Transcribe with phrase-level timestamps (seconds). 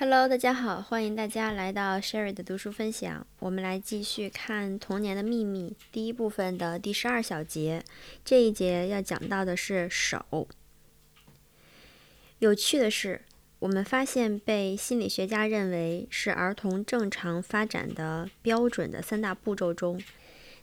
[0.00, 3.26] Hello，大家好，欢迎大家来到 Sherry 的读书分享。
[3.38, 7.84] 我们来继续看《童年的秘密》第一部分的第十二小节。
[8.24, 10.48] 这一节要讲到的是手。
[12.38, 13.20] 有趣的是，
[13.58, 20.02] 我们发现被心理学家认为是儿童正常发展的标准的三大步骤中，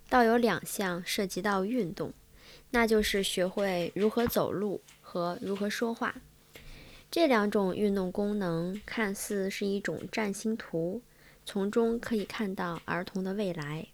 [0.10, 2.12] 倒有两项涉及到运动，
[2.72, 6.16] 那就是学会如何走路和如何说话。
[7.10, 11.02] 这两种运动功能看似是一种占星图，
[11.46, 13.88] 从中可以看到儿童的未来。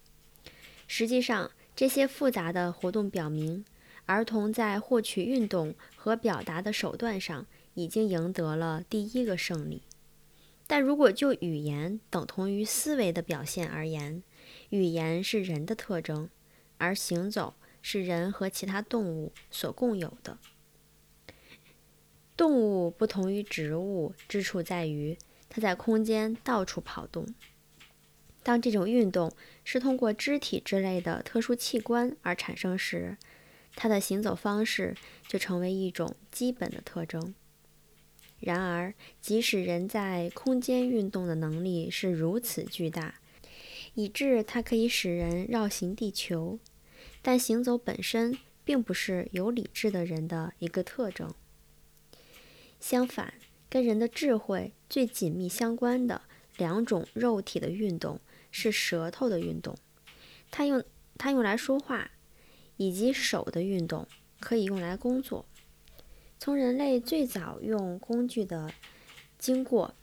[0.86, 3.64] 实际上，这些复杂的活动表明，
[4.06, 9.82] 儿童在获取运动和表达的手段上已经赢得了第一个胜利。
[10.66, 14.22] 但如果就语言等同于思维的表现而言，
[14.70, 16.28] 语言是人的特征，
[16.78, 20.38] 而行走是人和其他动物所共有的。
[22.36, 25.16] 动物不同于植物之处在于，
[25.48, 27.26] 它在空间到处跑动。
[28.42, 33.16] 当这种运动是通过肢体之类的特殊器官而产生时，
[33.74, 34.94] 它的行走方式
[35.26, 37.34] 就成为一种基本的特征。
[38.40, 43.14] 然而，即使人在空间运动的能力是如此巨大，
[43.94, 46.58] 以致它可以使人绕行地球，
[47.22, 51.32] 但行走本身并不是有理智的人的一个特征。
[52.86, 53.32] 相反，
[53.70, 56.20] 跟人的智慧最紧密相关的
[56.58, 59.74] 两种肉体的运动是舌头的运动，
[60.50, 60.84] 它用
[61.16, 62.10] 它用来说话，
[62.76, 64.06] 以及手的运动
[64.38, 65.46] 可以用来工作。
[66.38, 68.70] 从人类最早用工具的
[69.38, 69.94] 经过，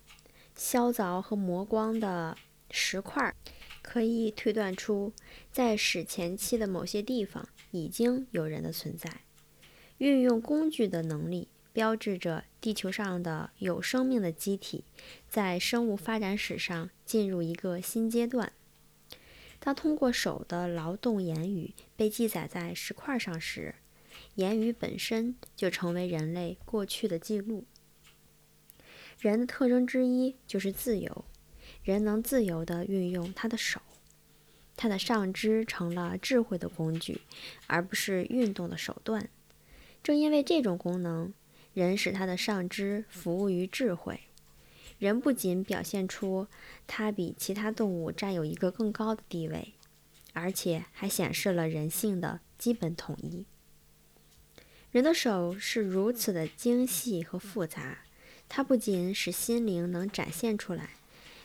[0.55, 2.35] 削凿和磨光的
[2.71, 3.35] 石块，
[3.83, 5.13] 可以推断出，
[5.51, 9.21] 在史前期的某些地方已经有人的存在。
[9.99, 11.47] 运用工具的能力。
[11.73, 14.83] 标志着地球上的有生命的机体
[15.29, 18.51] 在生物发展史上进入一个新阶段。
[19.59, 23.75] 当通过手的劳动言语被记载在石块上时，
[24.35, 27.65] 言语本身就成为人类过去的记录。
[29.19, 31.25] 人的特征之一就是自由，
[31.83, 33.79] 人能自由地运用他的手，
[34.75, 37.21] 他的上肢成了智慧的工具，
[37.67, 39.29] 而不是运动的手段。
[40.03, 41.33] 正因为这种功能。
[41.73, 44.21] 人使他的上肢服务于智慧。
[44.99, 46.47] 人不仅表现出
[46.85, 49.73] 他比其他动物占有一个更高的地位，
[50.33, 53.45] 而且还显示了人性的基本统一。
[54.91, 57.99] 人的手是如此的精细和复杂，
[58.49, 60.91] 它不仅使心灵能展现出来，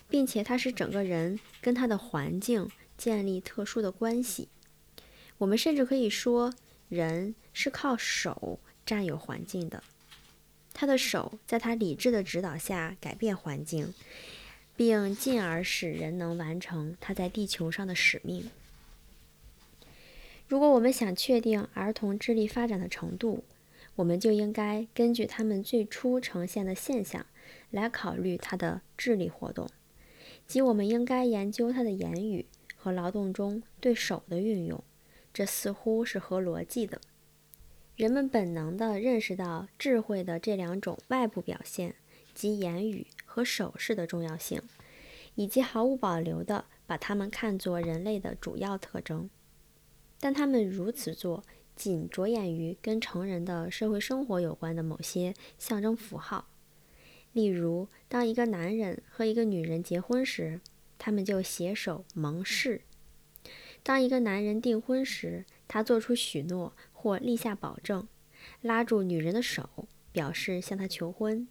[0.09, 4.49] 并且它使整个人跟他的环境建立特殊的关系。
[5.37, 6.53] 我们甚至可以说，
[6.89, 9.81] 人是靠手占有环境的。
[10.79, 13.95] 他的手在他理智的指导下改变环境，
[14.75, 18.51] 并进而使人能完成他在地球上的使命。
[20.47, 23.43] 如果我们想确定儿童智力发展的程度，
[23.95, 27.25] 我们就应该根据他们最初呈现的现象
[27.71, 29.67] 来考虑他的智力活动，
[30.45, 32.45] 即我们应该研究他的言语
[32.75, 34.83] 和劳动中对手的运用。
[35.33, 37.01] 这似乎是合逻辑的。
[37.97, 41.95] 人们本能地认识到智慧的这两种外部表现，
[42.35, 44.61] 即言语和手势的重要性，
[45.33, 49.27] 以及毫无保留地把它们看作人类的主要特征。
[50.19, 51.43] 但他们如此做，
[51.75, 56.47] 仅着眼于跟成人的社会生活有关的某些象征符号。
[57.33, 60.61] 例如，当一个男人和一个女人结婚时，
[60.99, 62.81] 他们就携手盟誓；
[63.81, 66.73] 当一个男人订婚时，他做出许诺。
[66.99, 68.07] 或立下保证，
[68.61, 71.47] 拉住女人的手，表示向她求婚。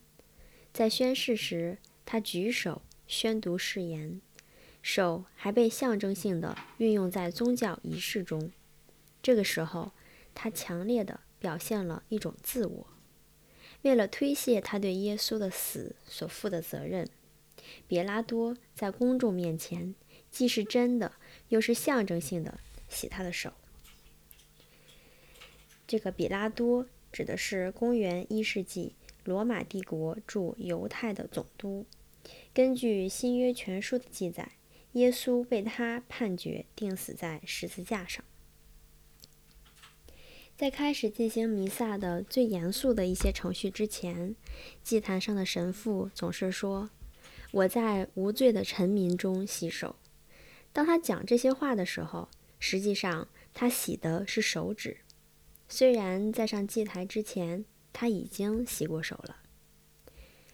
[0.72, 4.20] 在宣誓时，他举手宣读誓言，
[4.82, 8.50] 手还被象征性的运用在宗教仪式中。
[9.22, 9.92] 这个时候，
[10.34, 12.86] 他强烈的表现了一种自我。
[13.82, 17.08] 为了推卸他对耶稣的死所负的责任，
[17.86, 19.94] 别拉多在公众面前
[20.30, 21.12] 既是真的，
[21.48, 22.58] 又是象征性的
[22.88, 23.52] 洗他的手。
[25.86, 28.94] 这个比拉多指的是公元一世纪
[29.24, 31.86] 罗马帝国驻犹太的总督。
[32.52, 34.52] 根据新约全书的记载，
[34.92, 38.24] 耶稣被他判决钉死在十字架上。
[40.56, 44.34] 在开始进行弥撒的最严肃的一些程序之前，
[44.82, 46.88] 祭坛上的神父总是说
[47.52, 49.96] ：“我在无罪的臣民中洗手。”
[50.72, 52.28] 当他讲这些话的时候，
[52.58, 54.96] 实际上他洗的是手指。
[55.68, 59.36] 虽然在上祭台之前，他已经洗过手了。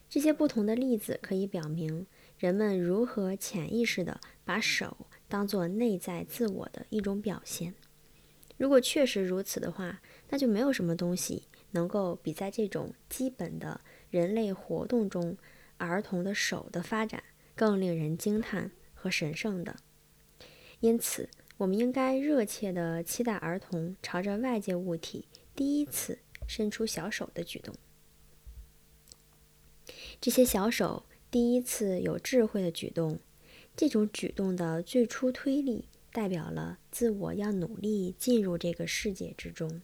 [0.09, 2.05] 这些不同的例子可以表明
[2.37, 7.73] 人们如何潜意识地把手当作内在自我的一种表现。
[8.57, 15.37] 如果确实如此的话，那就没有什么东西能够比在这种基本的人类活动中，
[15.77, 17.23] 儿童的手的发展
[17.55, 19.75] 更令人惊叹和神圣的。
[20.79, 21.29] 因此，
[21.63, 27.73] 我们应该热切地期待儿童朝着外界物体第一次伸出小手的举动。
[30.19, 33.17] 这些小手第一次有智慧的举动，
[33.77, 35.87] 这种举动的最初推力。
[36.11, 39.81] 代表了自我要努力进入这个世界之中。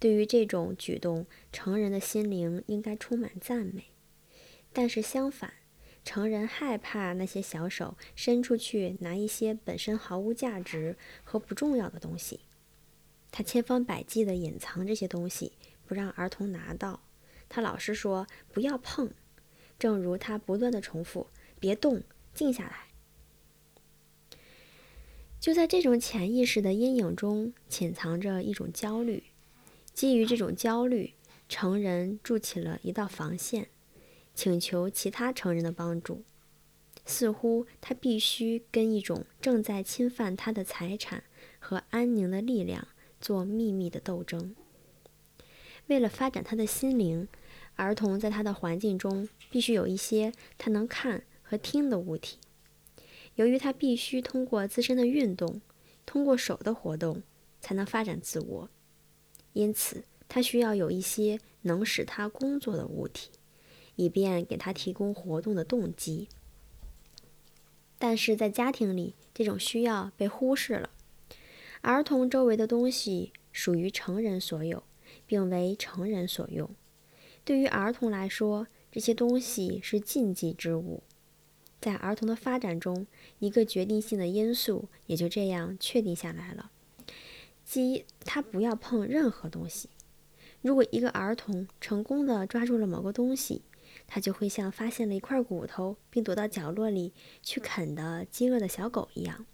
[0.00, 3.84] 对于这种举动，成人的心灵应该充满赞美。
[4.72, 5.52] 但是相反，
[6.08, 12.40] 成人害怕那些小手伸出去拿一些本身毫无价值和不重要的东西。
[13.30, 15.52] 他千方百计地隐藏这些东西，
[15.84, 17.02] 不让儿童拿到。
[17.50, 19.10] 他老是说不要碰，
[19.78, 21.26] 正如他不断地重复
[21.60, 22.02] ：“别动，
[22.32, 22.86] 静下来。”
[25.38, 29.24] 就在这种潜意识的阴影中，潜藏着一种焦虑。
[29.92, 31.12] 基于这种焦虑，
[31.50, 33.68] 成人筑起了一道防线，
[34.38, 36.22] 请求其他成人的帮助。
[37.04, 41.24] 似乎他必须跟一种正在侵犯他的财产
[41.58, 42.86] 和安宁的力量
[43.20, 44.54] 做秘密的斗争。
[45.88, 47.26] 为了发展他的心灵，
[47.74, 52.38] 儿童在他的环境中必须有一些他能看和听的物体。
[53.34, 55.60] 由于他必须通过自身的运动，
[56.06, 57.24] 通过手的活动，
[57.60, 58.70] 才能发展自我，
[59.54, 63.30] 因此他需要有一些能使他工作的物体，
[63.98, 66.28] 以便给他提供活动的动机。
[67.98, 70.88] 但是在家庭里，这种需要被忽视了。
[71.80, 74.84] 儿童周围的东西属于成人所有，
[75.26, 76.70] 并为成人所用。
[77.44, 81.02] 对于儿童来说，这些东西是禁忌之物。
[81.80, 83.06] 在儿童的发展中，
[83.40, 86.70] 一个决定性的因素也就这样确定下来了，
[87.64, 89.88] 即他不要碰任何东西。
[90.60, 93.62] 如果一个儿童成功的抓住了某个东西，
[94.08, 99.46] 他就会像发现了一块骨头并躲到角落里去啃的饥饿的小狗一样，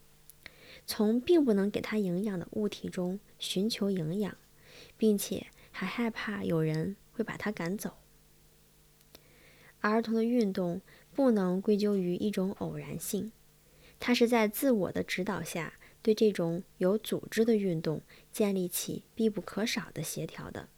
[0.86, 4.34] 从并不能给他营养的物体中寻求营养，
[4.96, 7.98] 并且还害怕有人会把他赶走。
[9.80, 10.80] 儿童的运动。
[11.16, 13.30] 不能归咎于一种偶然性，
[14.00, 18.02] 它是在自我的指导下，对这种有组织的运动
[18.32, 20.68] 建立起必不可少的协调的。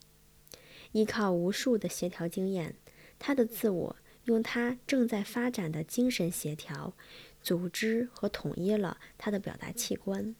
[0.92, 2.76] 依靠无数的协调经验，
[3.18, 6.94] 他的自我用他正在发展的精神协调
[7.40, 10.34] 组织和统一了他的表达器官。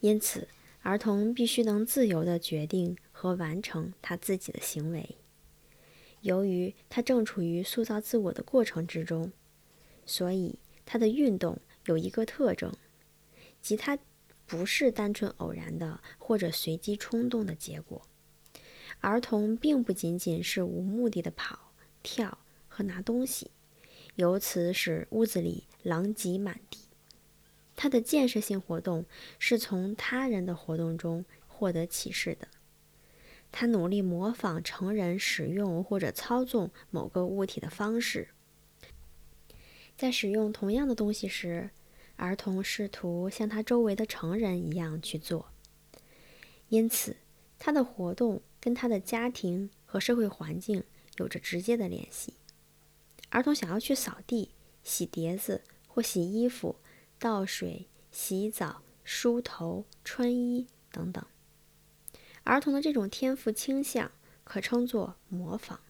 [0.00, 0.48] 因此，
[0.82, 5.16] 儿童必须能自由地决定和完成他自己的行为。
[6.20, 9.32] 由于他正处于塑造自我的过程之中，
[10.04, 12.72] 所以他的运动有一个特征，
[13.60, 13.98] 即他
[14.46, 18.07] 不是单纯偶然的或者随机冲动的结果。
[19.00, 22.38] 儿童并不仅仅是无目的的跑、跳
[22.68, 23.50] 和拿东西，
[24.16, 26.80] 由此使屋子里狼藉满地。
[27.76, 29.04] 他的建设性活动
[29.38, 32.48] 是从他人的活动中获得启示的。
[33.50, 38.28] 他努力模仿成人使用或者操纵某个物体的方式。
[39.96, 41.70] 在使用同样的东西时，
[42.16, 45.46] 儿童试图像他周围的成人一样去做。
[46.68, 47.16] 因此，
[47.58, 50.84] 他的活动跟他的家庭和社会环境
[51.16, 52.34] 有着直接的联系。
[53.30, 54.50] 儿童想要去扫地、
[54.84, 56.76] 洗碟子或洗衣服、
[57.18, 61.24] 倒水、洗澡、梳头、穿衣等等。
[62.44, 64.12] 儿童的这种天赋倾向
[64.44, 65.80] 可称作模仿，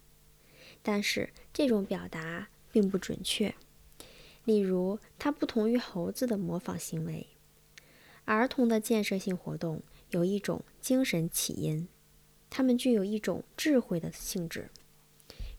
[0.81, 3.57] 但是这种表达并不准确。
[4.45, 7.27] 例如，它不同于猴子的模仿行为。
[8.25, 11.89] 儿童的建设性活动有一种精神起因，
[12.51, 14.71] 它们具有一种智慧的性质。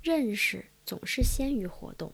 [0.02, 2.14] 认识总是先于活动。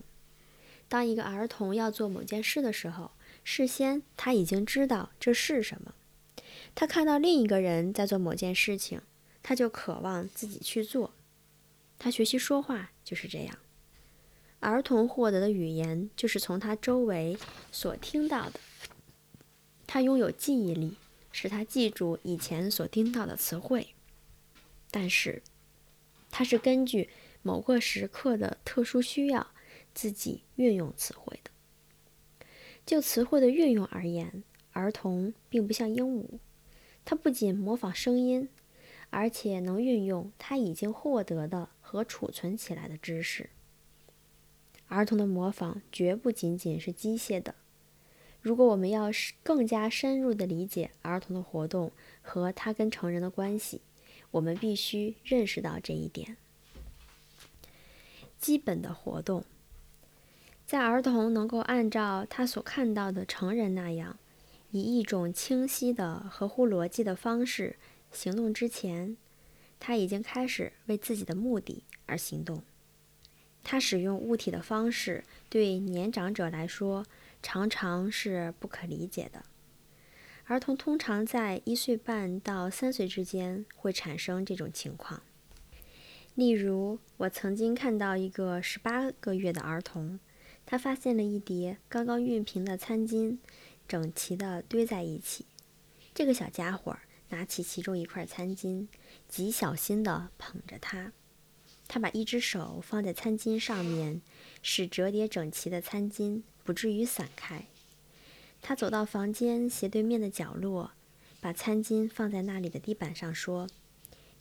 [0.88, 5.94] 当一个儿童要做某件事的时候，事先他已经知道这是什么。
[6.74, 9.00] 他看到另一个人在做某件事情，
[9.42, 11.12] 他就渴望自己去做。
[11.98, 13.58] 他学习说话就是这样。
[14.60, 17.38] 儿童获得的语言就是从他周围
[17.70, 18.60] 所听到的。
[19.86, 20.96] 他拥有记忆力，
[21.32, 23.94] 使他记住以前所听到的词汇。
[24.98, 25.42] 但是，
[26.30, 27.10] 它是根据
[27.42, 29.48] 某个时刻的特殊需要
[29.92, 31.50] 自己运用词汇的。
[32.86, 36.38] 就词汇的运用而言，儿童并不像鹦鹉。
[37.04, 38.48] 他不仅模仿声音，
[39.10, 43.50] 而且能运用他已经获得的和储存起来的知识。
[44.86, 47.54] 儿童的模仿绝不仅仅是机械的。
[48.40, 49.10] 如果我们要
[49.42, 53.82] 更加深入地理解儿童的活动和他跟成人的关系，
[54.36, 56.36] 我们必须认识到这一点。
[58.38, 59.44] 基本的活动，
[60.66, 64.18] 在儿童能够按照他所看到的成人那样，
[64.72, 67.76] 以一种清晰的、合乎逻辑的方式
[68.12, 69.16] 行动之前，
[69.80, 72.62] 他已经开始为自己的目的而行动。
[73.64, 77.06] 他使用物体的方式，对年长者来说
[77.42, 79.42] 常常是不可理解的。
[80.48, 85.20] 儿童通常在一岁半到三岁之间会产生这种情况。
[86.36, 90.20] 例如，我曾经看到一个十八个月的儿童，
[90.64, 93.38] 他发现了一叠刚刚熨平的餐巾，
[93.88, 95.46] 整齐地堆在一起。
[96.14, 96.96] 这个小家伙
[97.30, 98.86] 拿起其中一块餐巾，
[99.28, 101.12] 极小心地捧着它。
[101.88, 104.22] 他把一只手放在餐巾上面，
[104.62, 107.66] 使折叠整齐的餐巾不至于散开。
[108.68, 110.90] 他走到房间斜对面的角落，
[111.40, 113.68] 把餐巾放在那里的地板上，说：“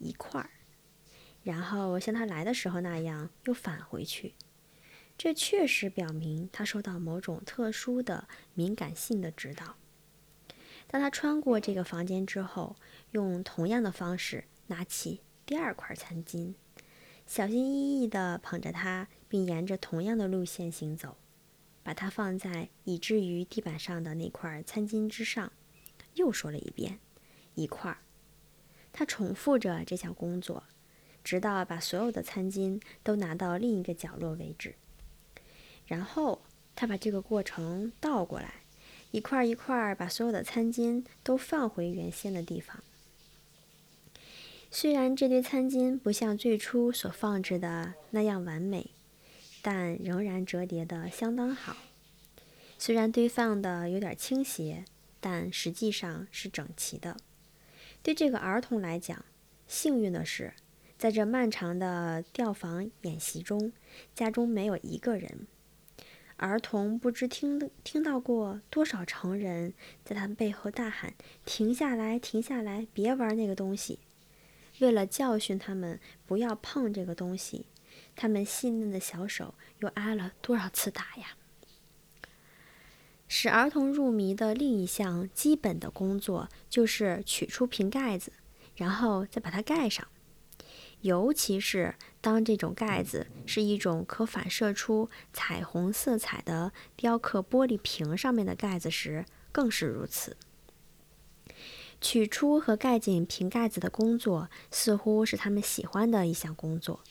[0.01, 0.49] 一块儿。”
[1.45, 4.33] 然后像他来的时候那样又返回去。
[5.15, 9.75] 这确实表明他受到某种特殊的敏感性的指导。
[10.87, 12.77] 当他穿过这个房间之后，
[13.11, 16.55] 用同样的方式拿起第二块餐巾。
[17.27, 21.15] 小心翼翼地捧着它，并沿着同样的路线行走，
[21.85, 25.51] 把它放在以至于地板上的那块餐巾之上。
[26.15, 26.97] 又说了一遍
[27.53, 27.99] ：“一块儿。”
[28.91, 30.63] 他重复着这项工作，
[31.23, 34.73] 直到把所有的餐巾都拿到另一个角落为止。
[35.85, 36.41] 然后
[36.75, 38.63] 他把这个过程倒过来，
[39.11, 42.83] 一块一块把所有的餐巾都放回原先的地方。
[44.71, 48.91] 虽然这堆餐巾不像最初所放置的那样完美，
[49.65, 51.75] 但仍然折叠的相当好。
[52.77, 54.85] 虽然堆放的有点倾斜，
[55.19, 57.17] 但实际上是整齐的。
[58.03, 59.25] 对这个儿童来讲，
[59.67, 60.53] 幸运的是，
[60.99, 63.73] 在这漫长的调房演习中，
[64.13, 65.47] 家中没有一个人。
[66.37, 73.97] 儿童不知听听到过多少成人在他们背后大喊：“停下来，停下来，别玩那个东西！”
[74.77, 77.65] 为了教训他们不要碰这个东西，
[78.15, 81.35] 他们细嫩的小手又挨了多少次打呀？
[83.27, 88.31] 使儿童入迷的另一项基本的工作就是取出瓶盖子，
[88.75, 90.07] 然后再把它盖上。
[91.01, 100.37] 尤其是当这种盖子是一种可反射出彩虹色彩的雕刻玻璃瓶上面的盖子时，更是如此。
[102.01, 107.01] 取出和盖紧瓶盖子的工作，似乎是他们喜欢的一项工作。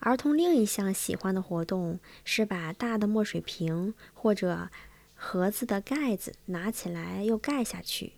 [0.00, 4.68] 儿童另一项喜欢的活动是把大的墨水瓶或者
[5.14, 8.12] 盒子的盖子拿起来又盖下去，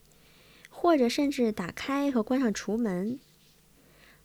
[0.68, 3.18] 或者甚至打开和关上橱门。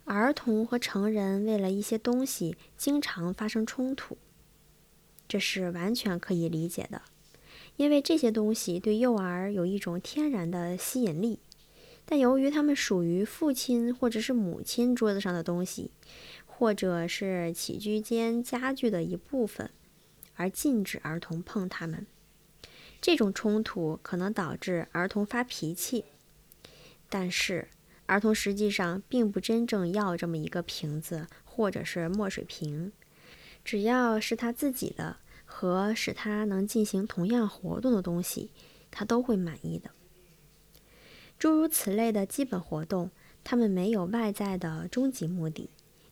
[0.03, 4.17] 儿童和成人为了一些东西经常发生冲突，
[5.27, 7.01] 这是完全可以理解的。
[7.77, 11.39] 因为这些东西对幼儿有一种天然的吸引力，
[12.05, 15.91] 但由于他们属于父亲或者是母亲桌子上的东西，
[16.57, 19.69] 或者是起居间家具的一部分，
[20.35, 22.07] 而禁止儿童碰它们。
[23.01, 26.05] 这种冲突可能导致儿童发脾气，
[27.09, 27.67] 但是
[28.05, 32.91] 儿童实际上并不真正要这么一个瓶子或者是墨水瓶，
[33.63, 35.17] 只要是他自己的。
[35.47, 38.49] 和使他能进行同样活动的东西，
[38.89, 39.91] 他都会满意的。
[41.37, 43.11] 诸如此类的基本活动，
[43.43, 45.69] 他们没有外在的终极目的，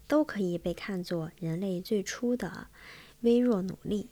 [0.08, 2.68] 都可以被看作人类最初的
[3.22, 4.10] 微弱努力。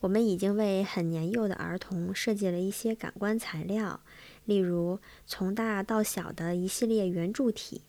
[0.00, 4.00] 我们已经为很年幼的儿童设计了一些感官材料，
[4.46, 7.82] 例如从大到小的一系列圆柱体，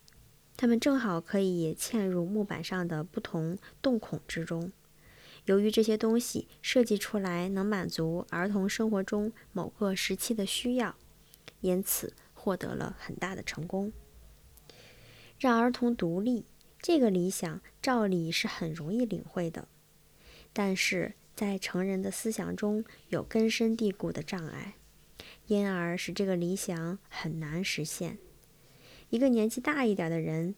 [0.56, 4.70] 它们正好可以嵌入木板上的不同洞孔之中。
[5.46, 10.94] 由于这些东西设计出来能满足儿童生活中某个时期的需要，
[11.62, 13.90] 因此获得了很大的成功。
[15.38, 16.44] 让儿童独立
[16.82, 19.68] 这个理想，照理是很容易领会的，
[20.52, 24.74] 但是在成人的思想中有根深蒂固的障碍，
[25.46, 28.18] 因而使这个理想很难实现。
[29.10, 30.54] 一个年纪大一点的人。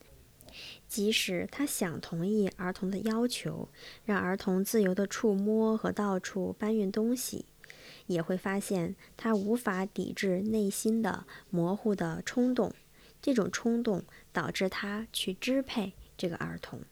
[0.87, 3.69] 即使他想同意儿童的要求，
[4.05, 7.47] 让儿童自由地触摸和到处搬运东西，
[8.07, 12.73] 也会发现他无法抵制内心的模糊的冲动。
[13.21, 16.83] 这种冲动导致他去支配这个儿童。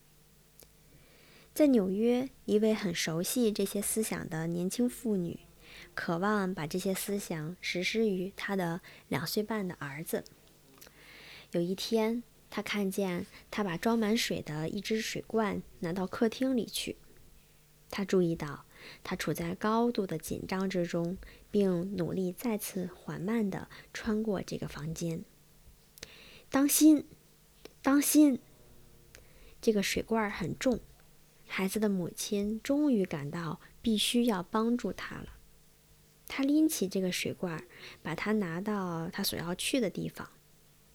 [1.55, 5.41] 在纽约，一位很熟悉这些思想的年轻妇女，
[5.95, 10.25] 渴望把这些思想实施于她的两岁半的儿子。
[11.51, 16.97] 有一天，她看见他把装满水的一只水罐拿到客厅里去。
[17.91, 18.65] 她注意到
[19.05, 21.19] 他处在高度的紧张之中，
[21.51, 25.23] 并努力再次缓慢地穿过这个房间。
[26.49, 27.05] 当心，
[27.83, 28.41] 当心！
[29.63, 30.79] 这个水罐很重。
[31.47, 35.35] 孩子的母亲终于感到必须要帮助他了。
[36.27, 37.63] 他拎起这个水罐，
[38.03, 40.29] 把它拿到他所要去的地方。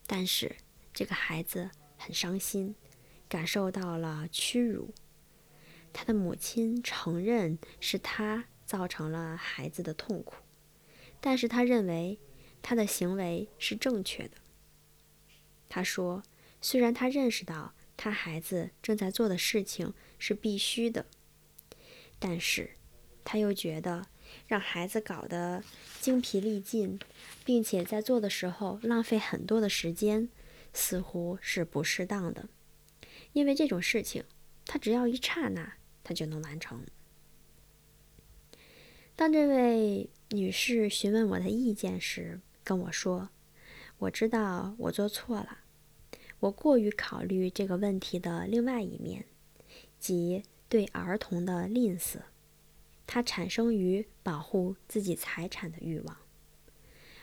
[0.06, 0.56] 但是
[0.94, 2.76] 这个孩子很伤心，
[3.30, 4.94] 感受到了屈辱。
[5.94, 10.36] 他的母亲承认是他造成了孩子的痛苦，
[11.22, 12.20] 但是他认为
[12.62, 14.38] 他的行为是正确的。
[15.70, 16.24] 他说
[16.60, 21.08] ：“虽然他认识到。”他孩子正在做的事情是必须的，
[22.20, 22.70] 但是
[23.26, 24.06] 他又觉得
[24.48, 25.64] 让孩子搞得
[26.00, 27.00] 精疲力尽，
[27.44, 30.30] 并且在做的时候浪费很多的时间，
[30.72, 32.48] 似乎是不适当的。
[33.34, 34.24] 因为这种事情，
[34.66, 35.74] 他只要一刹那，
[36.04, 36.86] 他就能完成。
[39.16, 43.30] 当这位女士询问我的意见时，跟我说
[43.98, 45.62] ：“我知道我做错了。”
[46.40, 49.26] 我过于考虑这个问题的另外一面，
[50.00, 52.20] 即对儿童的吝啬，
[53.08, 56.18] 它产生于保护自己财产的欲望。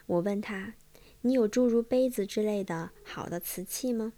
[0.07, 0.75] 我问他
[1.23, 4.15] ：“你有诸如杯子之类的好的瓷器吗？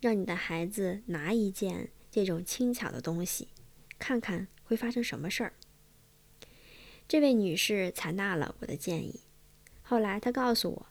[0.00, 3.48] 让你的孩子拿一件这种轻巧的东西，
[3.98, 5.54] 看看会发生什么事儿。”
[7.08, 9.20] 这位女士采纳了我的建议。
[9.82, 10.86] 后来她告诉我。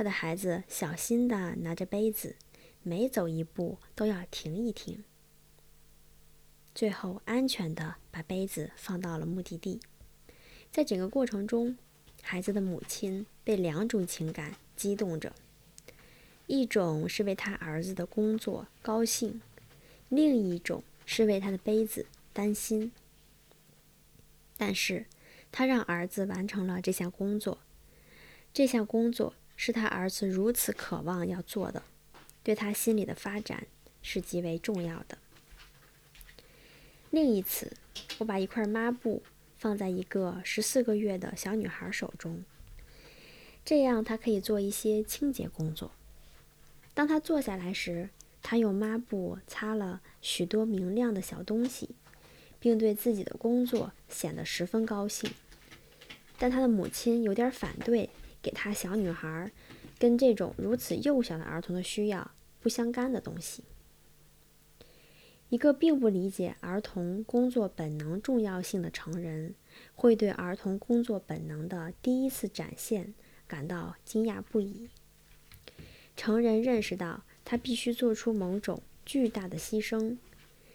[0.00, 2.36] 他的孩子小心地拿着杯子，
[2.82, 5.04] 每走一步都要停一停，
[6.74, 9.78] 最后安全地把杯子放到了目的地。
[10.72, 11.76] 在整个过程中，
[12.22, 15.34] 孩子的母亲被两种情感激动着：
[16.46, 19.42] 一种是为他儿子的工作高兴，
[20.08, 22.90] 另一种是为他的杯子担心。
[24.56, 25.04] 但是，
[25.52, 27.58] 他让儿子完成了这项工作。
[28.54, 29.34] 这项工作。
[29.62, 31.82] 是他儿子如此渴望要做的，
[32.42, 33.66] 对他心理的发展
[34.00, 35.18] 是极为重要的。
[37.10, 37.70] 另一次，
[38.16, 39.22] 我把一块抹布
[39.58, 42.42] 放在一个十四个月的小女孩手中，
[43.62, 45.92] 这样她可以做一些清洁工作。
[46.94, 48.08] 当她坐下来时，
[48.42, 51.90] 她用抹布擦了许多明亮的小东西，
[52.58, 55.30] 并对自己的工作显得十分高兴。
[56.38, 58.08] 但她的母亲有点反对。
[58.42, 59.50] 给他小女孩
[59.98, 63.64] 跟这种如此幼小的儿童的需要不相干的东西。
[65.48, 69.54] 一个并不理解儿童工作本能重要性的成人，
[69.96, 73.14] 会对儿童工作本能的第一次展现
[73.48, 74.88] 感到惊讶不已。
[76.16, 80.18] 成人认识到他必须做出某种巨大的牺牲，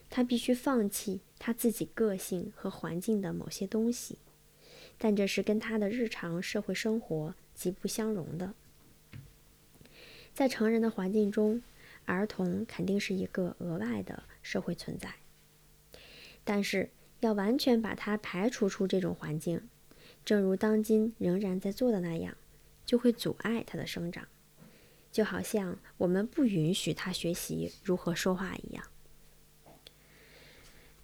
[0.10, 4.17] 他必须放弃他自己个性和环境的某些东西，
[4.97, 7.34] 但这是跟他的日常社会生活。
[7.56, 8.54] 极不相容的，
[10.34, 11.63] 在成人的环境中，
[12.06, 15.15] 儿童肯定是一个额外的社会存在。
[16.44, 16.91] 但是，
[17.22, 19.68] 要完全把它排除出这种环境，
[20.24, 22.38] 正如当今仍然在做的那样，
[22.86, 24.28] 就会阻碍他的生长，
[25.12, 28.84] 就好像我们不允许他学习如何说话一样。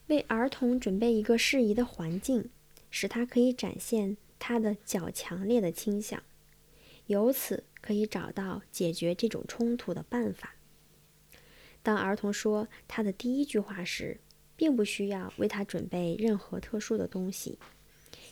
[0.08, 2.50] 为儿童准备一个适宜的环境，
[2.90, 6.22] 使他可以展现他的较强烈的倾向。
[7.08, 10.56] 由此可以找到解决这种冲突的办法。
[11.84, 14.20] 当儿童说他的第一句话时，
[14.56, 17.58] 并不需要为他准备任何特殊的东西，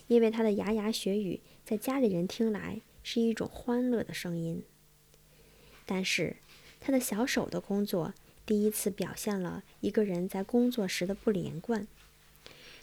[0.06, 4.62] 因为他的牙牙学语在家里人听来是一种欢乐的声音。
[5.84, 6.36] 但是，
[6.78, 8.14] 他的小手的工作
[8.46, 11.88] 第一次表现了一个人在工作时的不连贯。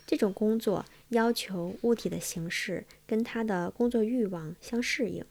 [0.06, 5.26] 这种工作要求物体的形式跟他的工作欲望相适应。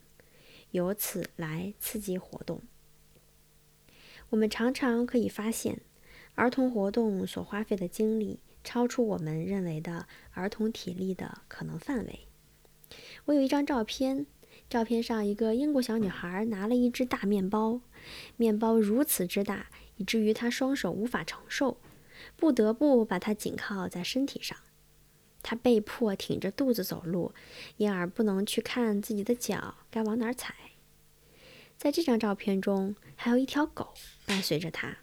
[0.76, 2.60] 由此来刺激活动。
[4.28, 5.80] 我们常常可以发现，
[6.34, 12.26] 儿童活动所花费的精力超出我们认为的儿童体力的可能范围。
[13.24, 14.26] 我有一张照片，
[14.68, 17.80] 照片上一个英国小女孩拿了一只大面包，
[18.36, 21.78] 面包如此之大，以至于她双手无法承受，
[22.36, 24.58] 不得不把它紧靠在身体上。
[25.48, 27.32] 他被迫挺着肚子走路，
[27.76, 30.56] 因而不能去看自己的脚该往哪儿踩。
[31.78, 33.94] 在这张照片中，还有一条狗
[34.26, 34.96] 伴随着他。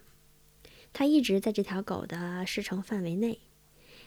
[0.92, 3.40] 他一直在这条狗的视程范围内，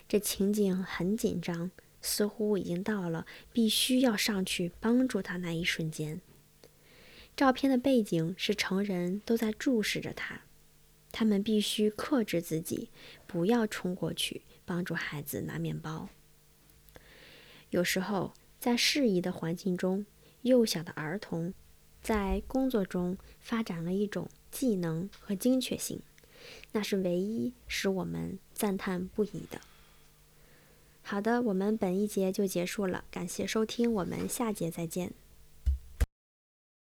[0.07, 1.71] 这情景很紧张，
[2.03, 6.21] 似乎已经到了必须要上去帮助他那一瞬间。
[7.35, 10.43] 照片的背景是成人都在注视着他，
[11.11, 12.91] 他们必须克制自己，
[13.27, 16.11] 不要冲过去帮助孩子拿面包。
[17.71, 20.07] 有时候，在适宜的环境中，
[20.43, 21.53] 幼小的儿童
[22.03, 26.01] 在工作中发展了一种技能和精确性。
[26.73, 29.61] 那是唯一使我们赞叹不已的。
[31.03, 35.13] 好的，我们本一节就结束了，感谢收听，我们下节再见。